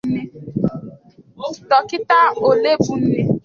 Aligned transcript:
Dọkịta 1.69 2.19
Olebunne 2.49 3.21